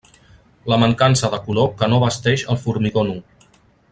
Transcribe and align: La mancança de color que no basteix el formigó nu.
La 0.71 0.79
mancança 0.83 1.29
de 1.33 1.39
color 1.49 1.69
que 1.83 1.91
no 1.93 2.01
basteix 2.07 2.47
el 2.55 2.61
formigó 2.65 3.07
nu. 3.13 3.19